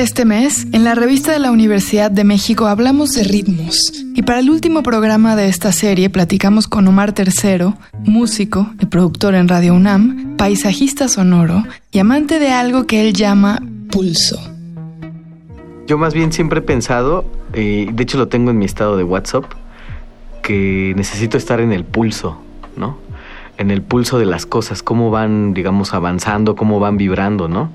[0.00, 4.38] Este mes, en la revista de la Universidad de México hablamos de ritmos y para
[4.38, 7.74] el último programa de esta serie platicamos con Omar Tercero,
[8.06, 13.60] músico y productor en Radio UNAM, paisajista sonoro y amante de algo que él llama
[13.90, 14.40] pulso.
[15.86, 19.04] Yo más bien siempre he pensado, eh, de hecho lo tengo en mi estado de
[19.04, 19.44] WhatsApp,
[20.42, 22.40] que necesito estar en el pulso,
[22.74, 22.96] ¿no?
[23.58, 27.70] En el pulso de las cosas, cómo van, digamos, avanzando, cómo van vibrando, ¿no?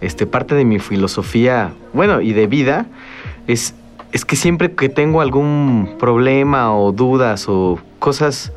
[0.00, 2.86] Este, parte de mi filosofía, bueno, y de vida,
[3.46, 3.74] es,
[4.12, 8.52] es que siempre que tengo algún problema o dudas o cosas,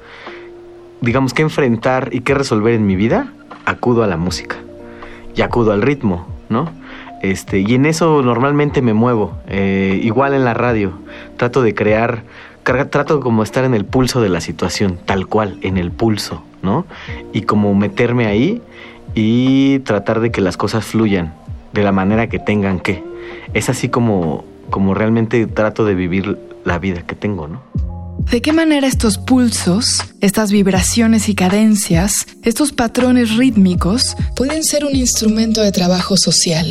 [1.02, 3.32] digamos, que enfrentar y que resolver en mi vida,
[3.66, 4.58] acudo a la música
[5.36, 6.70] y acudo al ritmo, ¿no?
[7.22, 10.94] Este, y en eso normalmente me muevo, eh, igual en la radio,
[11.38, 12.24] trato de crear
[12.64, 16.86] trato como estar en el pulso de la situación, tal cual, en el pulso, ¿no?
[17.34, 18.62] Y como meterme ahí
[19.16, 21.34] y tratar de que las cosas fluyan
[21.74, 23.04] de la manera que tengan que.
[23.54, 27.62] Es así como, como realmente trato de vivir la vida que tengo, ¿no?
[28.32, 34.96] ¿De qué manera estos pulsos, estas vibraciones y cadencias, estos patrones rítmicos pueden ser un
[34.96, 36.68] instrumento de trabajo social?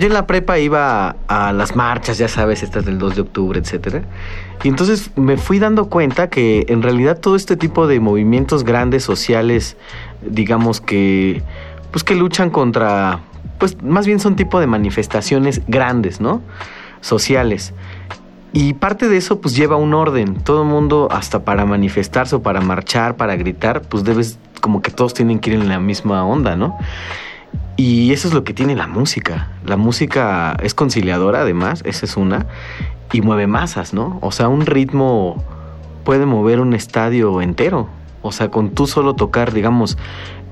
[0.00, 3.60] Yo en la prepa iba a, las marchas, ya sabes, estas del 2 de octubre,
[3.60, 4.00] etcétera.
[4.62, 9.04] Y entonces me fui dando cuenta que en realidad todo este tipo de movimientos grandes
[9.04, 9.76] sociales,
[10.22, 11.42] digamos que
[11.90, 13.20] pues que luchan contra
[13.58, 16.40] pues más bien son tipo de manifestaciones grandes, ¿no?
[17.02, 17.74] Sociales.
[18.54, 20.36] Y parte de eso pues lleva un orden.
[20.36, 24.90] Todo el mundo hasta para manifestarse o para marchar, para gritar, pues debes como que
[24.90, 26.78] todos tienen que ir en la misma onda, ¿no?
[27.76, 29.48] Y eso es lo que tiene la música.
[29.64, 32.46] La música es conciliadora, además, esa es una,
[33.12, 34.18] y mueve masas, ¿no?
[34.20, 35.42] O sea, un ritmo
[36.04, 37.88] puede mover un estadio entero.
[38.22, 39.96] O sea, con tú solo tocar, digamos,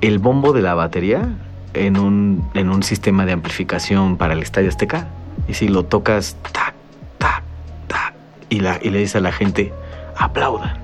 [0.00, 1.29] el bombo de la batería
[1.74, 5.08] en un, en un sistema de amplificación para el estadio Azteca.
[5.46, 6.74] Y si lo tocas, tac,
[7.18, 7.42] tac,
[7.86, 8.14] tac,
[8.48, 9.73] y, la, y le dices a la gente,
[10.17, 10.79] aplaudan.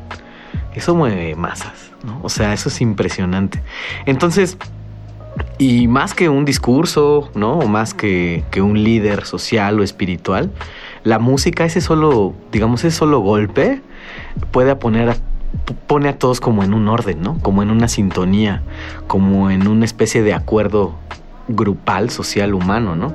[0.74, 2.18] Eso mueve masas, ¿no?
[2.22, 3.62] O sea, eso es impresionante.
[4.06, 4.58] Entonces,
[5.58, 7.58] y más que un discurso, ¿no?
[7.58, 10.50] O más que, un líder social o espiritual,
[11.04, 13.80] la música, ese solo, digamos, ese solo golpe
[14.50, 15.16] puede poner
[15.86, 17.38] pone a todos como en un orden, ¿no?
[17.40, 18.62] Como en una sintonía,
[19.06, 20.94] como en una especie de acuerdo
[21.46, 23.14] grupal, social, humano, ¿no?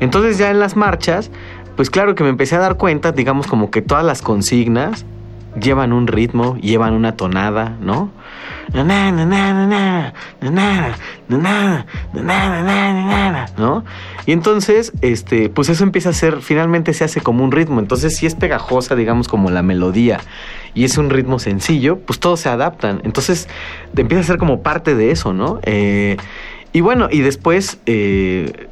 [0.00, 1.30] Entonces ya en las marchas,
[1.76, 5.04] pues claro que me empecé a dar cuenta, digamos como que todas las consignas
[5.60, 8.10] llevan un ritmo, llevan una tonada, ¿no?
[13.58, 13.84] ¿No?
[14.26, 17.80] Y entonces, este, pues eso empieza a ser, finalmente se hace como un ritmo.
[17.80, 20.20] Entonces, si es pegajosa, digamos, como la melodía,
[20.74, 23.00] y es un ritmo sencillo, pues todos se adaptan.
[23.04, 23.48] Entonces,
[23.96, 25.60] empieza a ser como parte de eso, ¿no?
[25.62, 26.16] Eh,
[26.72, 28.68] y bueno, y después, eh,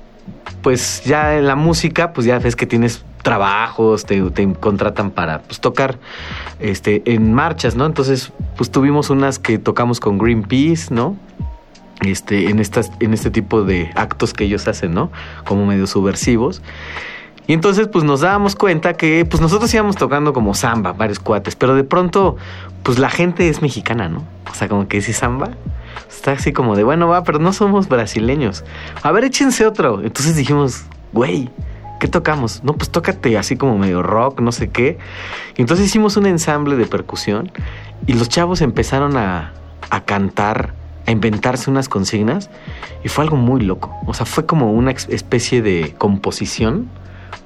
[0.62, 4.22] pues ya en la música, pues ya ves que tienes trabajos, te,
[4.60, 5.98] contratan para pues, tocar
[6.60, 7.86] este, en marchas, ¿no?
[7.86, 11.16] Entonces, pues tuvimos unas que tocamos con Greenpeace, ¿no?
[12.00, 15.10] Este, en, estas, en este tipo de actos que ellos hacen, ¿no?
[15.44, 16.60] Como medio subversivos.
[17.46, 21.56] Y entonces pues nos dábamos cuenta que pues nosotros íbamos tocando como samba, varios cuates,
[21.56, 22.36] pero de pronto
[22.82, 24.24] pues la gente es mexicana, ¿no?
[24.50, 25.50] O sea, como que dice samba,
[26.08, 28.64] está así como de, bueno, va, pero no somos brasileños.
[29.02, 30.02] A ver, échense otro.
[30.02, 31.50] Entonces dijimos, güey,
[32.00, 32.62] ¿qué tocamos?
[32.64, 34.98] No, pues tócate así como medio rock, no sé qué.
[35.56, 37.50] Y entonces hicimos un ensamble de percusión
[38.06, 39.52] y los chavos empezaron a,
[39.90, 40.74] a cantar,
[41.06, 42.50] a inventarse unas consignas
[43.02, 43.94] y fue algo muy loco.
[44.06, 46.88] O sea, fue como una especie de composición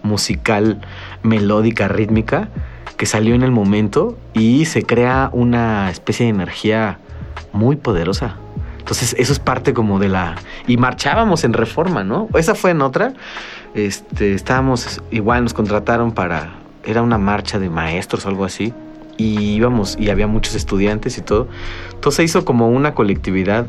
[0.02, 0.80] musical,
[1.22, 2.48] melódica, rítmica,
[2.97, 6.98] que salió en el momento y se crea una especie de energía
[7.52, 8.36] muy poderosa.
[8.78, 10.36] Entonces, eso es parte como de la.
[10.66, 12.28] Y marchábamos en reforma, ¿no?
[12.34, 13.12] Esa fue en otra.
[13.74, 16.54] Este, estábamos, igual nos contrataron para.
[16.84, 18.72] Era una marcha de maestros o algo así.
[19.18, 21.48] Y íbamos, y había muchos estudiantes y todo.
[21.92, 23.66] Entonces se hizo como una colectividad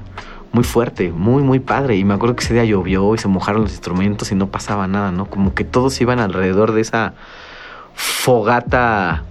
[0.52, 1.98] muy fuerte, muy, muy padre.
[1.98, 4.88] Y me acuerdo que ese día llovió y se mojaron los instrumentos y no pasaba
[4.88, 5.26] nada, ¿no?
[5.26, 7.14] Como que todos iban alrededor de esa
[7.94, 9.24] fogata,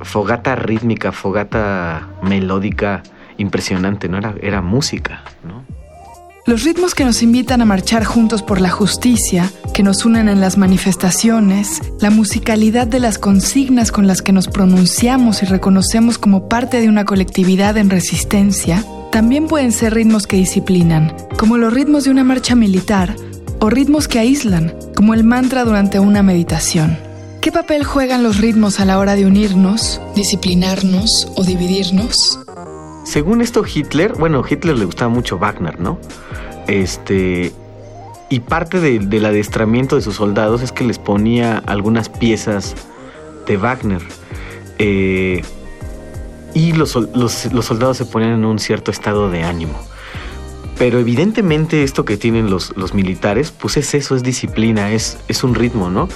[0.00, 3.02] fogata rítmica, fogata melódica
[3.36, 4.18] impresionante, ¿no?
[4.18, 5.73] Era, era música, ¿no?
[6.46, 10.42] Los ritmos que nos invitan a marchar juntos por la justicia, que nos unen en
[10.42, 16.46] las manifestaciones, la musicalidad de las consignas con las que nos pronunciamos y reconocemos como
[16.46, 22.04] parte de una colectividad en resistencia, también pueden ser ritmos que disciplinan, como los ritmos
[22.04, 23.16] de una marcha militar,
[23.58, 26.98] o ritmos que aíslan, como el mantra durante una meditación.
[27.40, 32.38] ¿Qué papel juegan los ritmos a la hora de unirnos, disciplinarnos o dividirnos?
[33.04, 35.98] Según esto Hitler, bueno, Hitler le gustaba mucho Wagner, ¿no?
[36.66, 37.52] Este
[38.30, 42.74] y parte del adiestramiento de sus soldados es que les ponía algunas piezas
[43.46, 44.02] de Wagner.
[44.78, 45.42] Eh,
[46.54, 49.78] y los, los, los, soldados se ponían en un cierto estado de ánimo.
[50.78, 55.44] Pero evidentemente esto que tienen los, los militares, pues es eso, es disciplina, es, es
[55.44, 56.08] un ritmo, ¿no?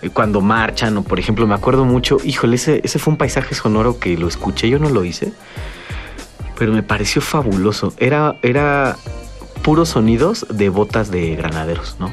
[0.00, 3.54] Eh, cuando marchan, o por ejemplo, me acuerdo mucho, híjole, ese, ese fue un paisaje
[3.54, 5.32] sonoro que lo escuché, yo no lo hice,
[6.58, 7.92] pero me pareció fabuloso.
[7.98, 8.96] Era, era
[9.62, 12.12] puros sonidos de botas de granaderos, ¿no?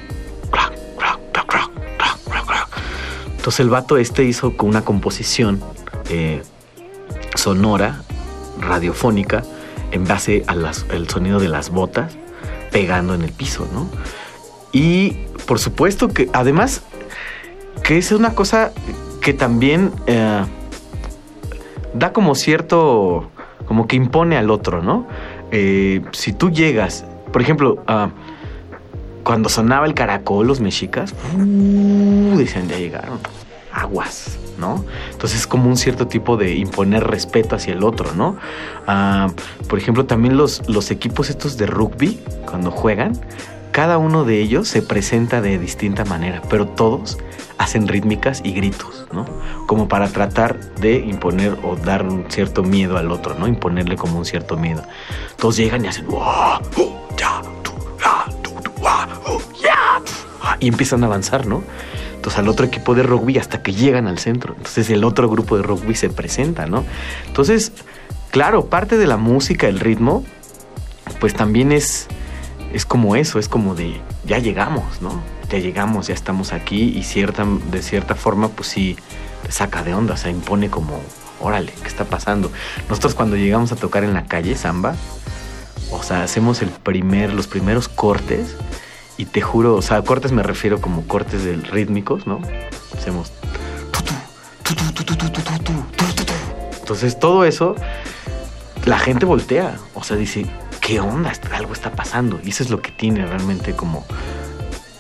[3.44, 5.62] Entonces el vato este hizo una composición
[6.10, 6.42] eh,
[7.36, 8.04] sonora,
[8.57, 9.44] radiofónica,
[9.92, 12.18] en base al sonido de las botas
[12.72, 13.90] pegando en el piso, ¿no?
[14.72, 15.12] Y
[15.45, 16.84] por supuesto que además
[17.84, 18.72] que es una cosa
[19.22, 20.45] que también eh,
[21.94, 23.30] da como cierto,
[23.65, 25.07] como que impone al otro, ¿no?
[25.51, 27.83] Eh, si tú llegas, por ejemplo,
[29.24, 33.19] cuando sonaba el caracol, los mexicas, uh, dicen, ya llegaron,
[33.71, 34.83] aguas, ¿no?
[35.12, 38.38] Entonces es como un cierto tipo de imponer respeto hacia el otro, ¿no?
[38.88, 39.31] Uh,
[39.68, 43.13] por ejemplo, también los, los equipos estos de rugby, cuando juegan,
[43.74, 47.18] cada uno de ellos se presenta de distinta manera, pero todos
[47.58, 49.25] hacen rítmicas y gritos, ¿no?
[49.68, 53.48] Como para tratar de imponer o dar un cierto miedo al otro, ¿no?
[53.48, 54.84] Imponerle como un cierto miedo.
[55.38, 56.06] Todos llegan y hacen
[60.60, 61.62] y empiezan a avanzar, ¿no?
[62.16, 64.54] Entonces al otro equipo de rugby hasta que llegan al centro.
[64.56, 66.86] Entonces el otro grupo de rugby se presenta, ¿no?
[67.28, 67.74] Entonces,
[68.31, 70.24] claro, parte de la música, el ritmo,
[71.19, 72.08] pues también es,
[72.74, 75.22] es como eso, es como de ya llegamos, ¿no?
[75.50, 78.98] Ya llegamos, ya estamos aquí y cierta, de cierta forma, pues sí,
[79.50, 81.00] saca de onda, o sea, impone como,
[81.40, 82.52] órale, ¿qué está pasando?
[82.90, 84.96] Nosotros cuando llegamos a tocar en la calle samba,
[85.92, 88.56] o sea, hacemos el primer, los primeros cortes
[89.18, 92.42] y te juro, o sea, cortes me refiero como cortes del rítmicos, ¿no?
[92.98, 93.31] Hacemos.
[96.80, 97.76] Entonces todo eso,
[98.86, 100.48] la gente voltea, o sea, dice,
[100.83, 101.31] ¿qué onda?
[101.53, 102.39] Algo está pasando.
[102.44, 104.06] Y eso es lo que tiene realmente como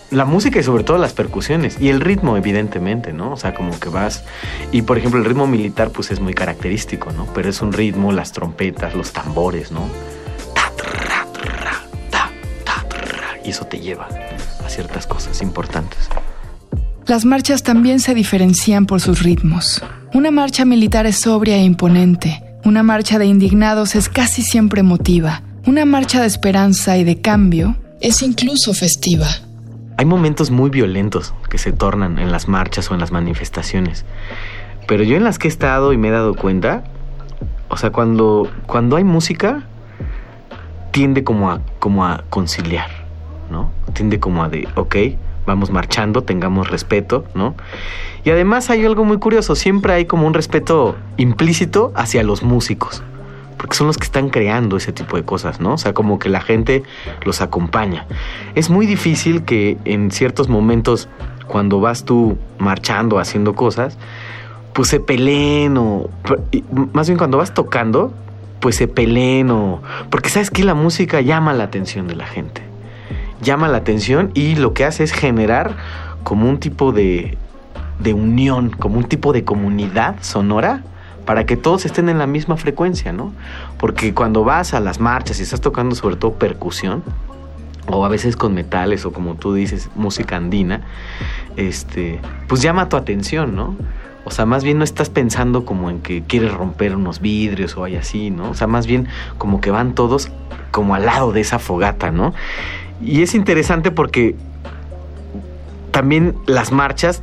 [0.09, 3.33] la música y sobre todo las percusiones y el ritmo evidentemente, ¿no?
[3.33, 4.23] O sea, como que vas
[4.71, 7.27] y por ejemplo el ritmo militar pues es muy característico, ¿no?
[7.33, 9.87] Pero es un ritmo, las trompetas, los tambores, ¿no?
[13.45, 14.07] y eso te lleva
[14.65, 16.07] a ciertas cosas importantes.
[17.07, 19.83] Las marchas también se diferencian por sus ritmos.
[20.13, 22.41] Una marcha militar es sobria e imponente.
[22.63, 25.41] Una marcha de indignados es casi siempre emotiva.
[25.65, 29.27] Una marcha de esperanza y de cambio es incluso festiva.
[29.97, 34.03] Hay momentos muy violentos que se tornan en las marchas o en las manifestaciones.
[34.87, 36.83] Pero yo en las que he estado y me he dado cuenta,
[37.69, 39.63] o sea, cuando, cuando hay música,
[40.91, 42.89] tiende como a, como a conciliar.
[43.49, 43.71] ¿no?
[43.93, 44.95] Tiende como a de, ok,
[45.45, 47.55] vamos marchando, tengamos respeto, ¿no?
[48.23, 53.03] Y además hay algo muy curioso, siempre hay como un respeto implícito hacia los músicos,
[53.63, 55.75] porque son los que están creando ese tipo de cosas, ¿no?
[55.75, 56.83] O sea, como que la gente
[57.23, 58.05] los acompaña.
[58.55, 61.07] Es muy difícil que en ciertos momentos,
[61.47, 63.97] cuando vas tú marchando, haciendo cosas,
[64.73, 66.09] pues se peleen o...
[66.91, 68.13] Más bien cuando vas tocando,
[68.59, 69.81] pues se peleen o...
[70.09, 72.63] Porque sabes que la música llama la atención de la gente
[73.41, 75.77] llama la atención y lo que hace es generar
[76.25, 77.37] como un tipo de,
[77.99, 80.83] de unión, como un tipo de comunidad sonora
[81.25, 83.33] para que todos estén en la misma frecuencia, ¿no?
[83.77, 87.03] Porque cuando vas a las marchas y estás tocando sobre todo percusión,
[87.87, 90.81] o a veces con metales, o como tú dices, música andina,
[91.57, 93.75] este, pues llama tu atención, ¿no?
[94.25, 97.83] O sea, más bien no estás pensando como en que quieres romper unos vidrios o
[97.83, 98.51] hay así, ¿no?
[98.51, 100.29] O sea, más bien como que van todos
[100.71, 102.33] como al lado de esa fogata, ¿no?
[103.01, 104.35] Y es interesante porque
[105.91, 107.21] también las marchas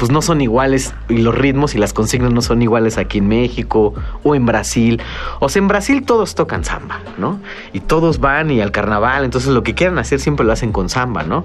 [0.00, 3.28] pues no son iguales y los ritmos y las consignas no son iguales aquí en
[3.28, 3.92] México
[4.22, 4.98] o en Brasil.
[5.40, 7.38] O sea, en Brasil todos tocan samba, ¿no?
[7.74, 10.88] Y todos van y al carnaval, entonces lo que quieran hacer siempre lo hacen con
[10.88, 11.44] samba, ¿no?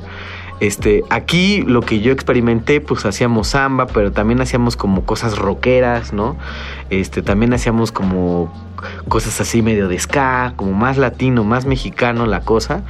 [0.59, 6.13] Este, aquí lo que yo experimenté, pues hacíamos samba, pero también hacíamos como cosas rockeras,
[6.13, 6.38] ¿no?
[6.89, 8.51] Este, también hacíamos como
[9.07, 12.83] cosas así medio de ska, como más latino, más mexicano la cosa.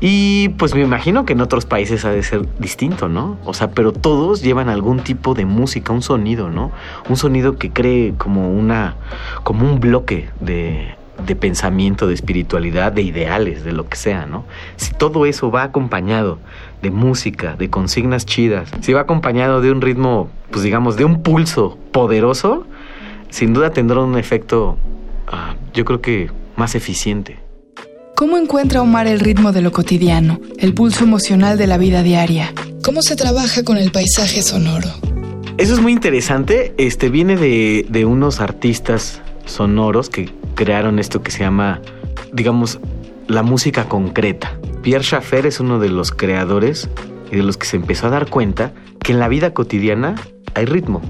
[0.00, 3.38] Y pues me imagino que en otros países ha de ser distinto, ¿no?
[3.44, 6.70] O sea, pero todos llevan algún tipo de música, un sonido, ¿no?
[7.08, 8.96] Un sonido que cree como una,
[9.42, 14.44] como un bloque de, de pensamiento, de espiritualidad, de ideales, de lo que sea, ¿no?
[14.76, 16.38] Si todo eso va acompañado
[16.82, 21.22] de música, de consignas chidas, si va acompañado de un ritmo, pues digamos, de un
[21.22, 22.66] pulso poderoso,
[23.30, 24.76] sin duda tendrá un efecto,
[25.28, 27.38] ah, yo creo que más eficiente.
[28.14, 32.52] ¿Cómo encuentra Omar el ritmo de lo cotidiano, el pulso emocional de la vida diaria?
[32.82, 34.88] ¿Cómo se trabaja con el paisaje sonoro?
[35.58, 36.74] Eso es muy interesante.
[36.78, 41.80] Este viene de, de unos artistas sonoros que crearon esto que se llama,
[42.32, 42.78] digamos,
[43.26, 44.58] la música concreta.
[44.82, 46.88] Pierre Schaeffer es uno de los creadores
[47.30, 50.14] y de los que se empezó a dar cuenta que en la vida cotidiana
[50.54, 51.00] hay ritmo.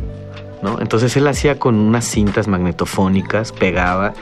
[0.62, 0.80] ¿no?
[0.80, 4.14] Entonces él hacía con unas cintas magnetofónicas, pegaba,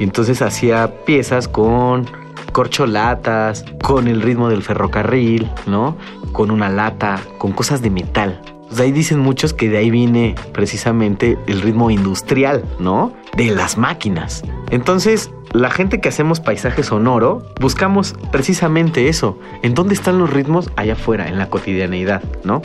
[0.00, 2.06] y entonces hacía piezas con
[2.52, 5.96] corcholatas, con el ritmo del ferrocarril, ¿no?
[6.32, 8.40] Con una lata, con cosas de metal.
[8.68, 13.12] Pues ahí dicen muchos que de ahí viene precisamente el ritmo industrial, ¿no?
[13.36, 14.42] De las máquinas.
[14.70, 19.38] Entonces, la gente que hacemos paisaje sonoro, buscamos precisamente eso.
[19.62, 20.70] ¿En dónde están los ritmos?
[20.76, 22.62] Allá afuera, en la cotidianeidad, ¿no?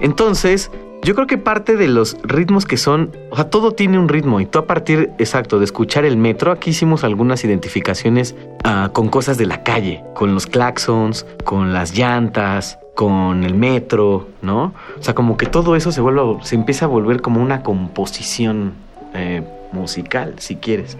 [0.00, 0.70] Entonces,
[1.02, 4.40] yo creo que parte de los ritmos que son, o sea, todo tiene un ritmo
[4.40, 8.34] y tú a partir, exacto, de escuchar el metro, aquí hicimos algunas identificaciones
[8.64, 14.28] uh, con cosas de la calle, con los claxons, con las llantas, con el metro,
[14.42, 14.74] ¿no?
[14.98, 18.72] O sea, como que todo eso se vuelve, se empieza a volver como una composición
[19.14, 19.42] eh,
[19.72, 20.96] musical, si quieres.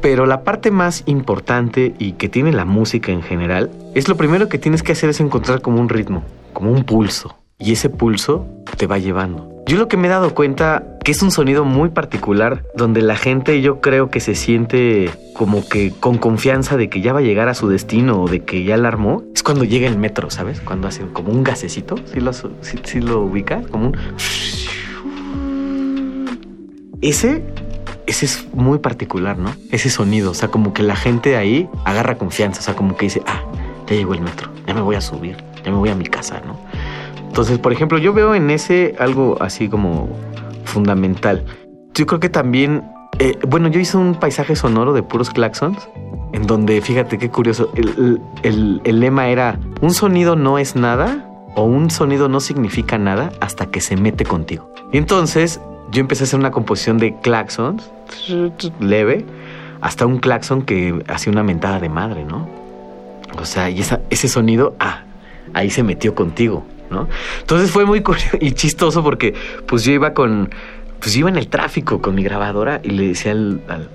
[0.00, 4.48] Pero la parte más importante y que tiene la música en general es lo primero
[4.48, 6.22] que tienes que hacer es encontrar como un ritmo,
[6.52, 8.46] como un pulso y ese pulso
[8.76, 9.50] te va llevando.
[9.66, 13.16] Yo lo que me he dado cuenta que es un sonido muy particular donde la
[13.16, 17.22] gente yo creo que se siente como que con confianza de que ya va a
[17.22, 20.30] llegar a su destino o de que ya la armó, es cuando llega el metro,
[20.30, 20.60] ¿sabes?
[20.60, 23.96] Cuando hacen como un gasecito, si lo, si, lo ubicas, como un...
[27.02, 27.42] Ese
[28.06, 29.52] ese es muy particular, ¿no?
[29.70, 33.06] Ese sonido, o sea, como que la gente ahí agarra confianza, o sea, como que
[33.06, 33.42] dice, ah,
[33.86, 36.40] ya llegó el metro, ya me voy a subir, ya me voy a mi casa,
[36.46, 36.56] ¿no?
[37.26, 40.08] Entonces, por ejemplo, yo veo en ese algo así como
[40.64, 41.44] fundamental.
[41.94, 42.84] Yo creo que también,
[43.18, 45.88] eh, bueno, yo hice un paisaje sonoro de puros claxons,
[46.32, 47.72] en donde, fíjate qué curioso,
[48.42, 53.66] el, lema era, un sonido no es nada o un sonido no significa nada hasta
[53.66, 54.72] que se mete contigo.
[54.92, 57.90] Y entonces yo empecé a hacer una composición de claxons,
[58.80, 59.24] leve,
[59.80, 62.48] hasta un claxon que hacía una mentada de madre, ¿no?
[63.38, 65.02] O sea, y ese sonido, ah,
[65.54, 66.64] ahí se metió contigo.
[66.90, 67.08] ¿no?
[67.40, 69.34] Entonces fue muy curioso y chistoso porque
[69.66, 70.50] pues yo iba con,
[71.00, 73.34] pues yo iba en el tráfico con mi grabadora y le decía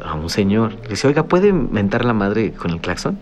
[0.03, 3.17] a un señor, le decía, oiga, ¿puede mentar la madre con el claxon?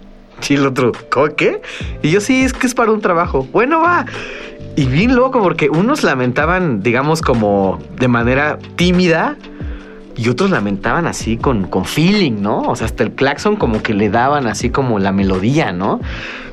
[0.47, 1.61] Y el otro, ¿cómo qué?
[2.01, 3.45] Y yo, sí, es que es para un trabajo.
[3.51, 4.05] Bueno, va.
[4.79, 9.35] Y bien loco porque unos lamentaban, digamos, como de manera tímida
[10.15, 12.61] y otros lamentaban así con, con feeling, ¿no?
[12.61, 15.99] O sea, hasta el claxon como que le daban así como la melodía, ¿no?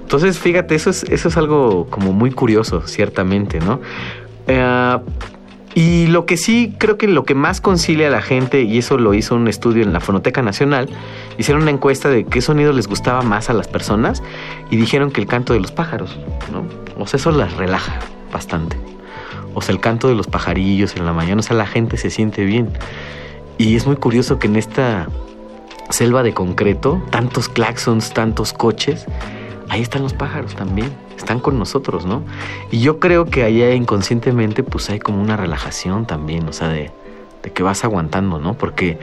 [0.01, 3.81] Entonces, fíjate, eso es, eso es algo como muy curioso, ciertamente, ¿no?
[4.49, 4.99] Eh,
[5.77, 8.99] y lo que sí creo que lo que más concilia a la gente, y eso
[8.99, 10.89] lo hizo un estudio en la Fonoteca Nacional,
[11.39, 14.25] hicieron una encuesta de qué sonido les gustaba más a las personas
[14.69, 16.19] y dijeron que el canto de los pájaros,
[16.51, 16.65] ¿no?
[17.01, 18.01] O sea, eso las relaja
[18.37, 18.77] bastante.
[19.55, 22.11] O sea, el canto de los pajarillos en la mañana, o sea, la gente se
[22.11, 22.69] siente bien.
[23.57, 25.09] Y es muy curioso que en esta
[25.89, 29.07] selva de concreto, tantos claxons, tantos coches,
[29.71, 32.23] ahí están los pájaros también, están con nosotros, ¿no?
[32.71, 36.93] Y yo creo que allá inconscientemente pues hay como una relajación también, o sea, de,
[37.55, 38.59] que vas aguantando, ¿no?
[38.59, 38.99] Porque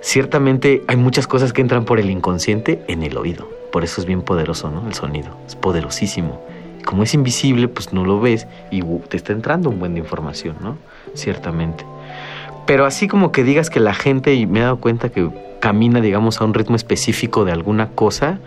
[0.00, 4.06] ciertamente hay muchas cosas que entran por el inconsciente en el oído, por eso es
[4.06, 4.86] bien poderoso, ¿no?
[4.86, 6.40] El sonido, es poderosísimo.
[6.84, 10.56] Como es invisible, pues no lo ves y te está entrando un buen de información,
[10.60, 10.76] ¿no?
[11.14, 11.84] Ciertamente.
[12.66, 15.28] Pero así como que digas que la gente, y me he dado cuenta que
[15.60, 18.38] camina, digamos, a un ritmo específico de alguna cosa,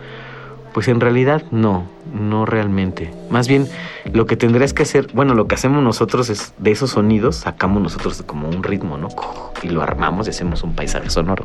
[0.72, 3.12] pues en realidad no, no realmente.
[3.30, 3.68] Más bien
[4.12, 7.82] lo que tendrías que hacer, bueno, lo que hacemos nosotros es de esos sonidos sacamos
[7.82, 9.08] nosotros como un ritmo, ¿no?
[9.62, 11.44] Y lo armamos y hacemos un paisaje sonoro.